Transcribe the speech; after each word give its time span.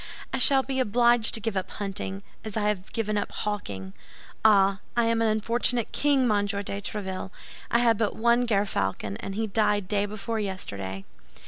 I 0.33 0.39
shall 0.39 0.63
be 0.63 0.79
obliged 0.79 1.35
to 1.35 1.39
give 1.39 1.55
up 1.55 1.69
hunting, 1.69 2.23
as 2.43 2.57
I 2.57 2.69
have 2.69 2.91
given 2.91 3.19
up 3.19 3.31
hawking. 3.31 3.93
Ah, 4.43 4.79
I 4.97 5.05
am 5.05 5.21
an 5.21 5.27
unfortunate 5.27 5.91
king, 5.91 6.27
Monsieur 6.27 6.63
de 6.63 6.81
Tréville! 6.81 7.29
I 7.69 7.77
had 7.77 7.99
but 7.99 8.15
one 8.15 8.47
gerfalcon, 8.47 9.17
and 9.19 9.35
he 9.35 9.45
died 9.45 9.87
day 9.87 10.07
before 10.07 10.39
yesterday." 10.39 11.05